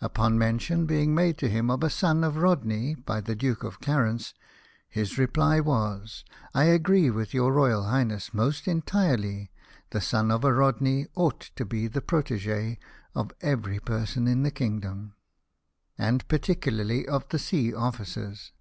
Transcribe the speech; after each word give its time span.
Upon 0.00 0.38
mention 0.38 0.86
being 0.86 1.14
made 1.14 1.36
to 1.36 1.50
him 1.50 1.70
of 1.70 1.84
a 1.84 1.90
son 1.90 2.24
of 2.24 2.38
Rodney 2.38 2.94
by 2.94 3.20
the 3.20 3.34
Duke 3.34 3.62
of 3.62 3.78
Clarence, 3.78 4.32
his 4.88 5.18
reply 5.18 5.60
was:" 5.60 6.24
I 6.54 6.64
agree 6.64 7.10
with 7.10 7.34
your 7.34 7.52
Royal 7.52 7.84
Highness 7.84 8.32
most 8.32 8.66
entirely 8.66 9.50
that 9.50 9.98
the 9.98 10.00
son 10.00 10.30
of 10.30 10.44
a 10.44 10.52
Rodney 10.54 11.08
ought 11.14 11.50
to 11.56 11.66
be 11.66 11.88
the 11.88 12.00
protege 12.00 12.78
of 13.14 13.32
every 13.42 13.74
s 13.76 13.80
2 13.80 13.84
276 13.84 13.84
LIFE 13.84 13.84
OF 13.84 13.92
NELSON 13.92 14.00
person 14.00 14.28
in 14.28 14.42
the 14.44 14.50
kingdom, 14.50 15.14
and 15.98 16.26
particularly 16.26 17.06
of 17.06 17.28
the 17.28 17.38
sea 17.38 17.74
officers. 17.74 18.52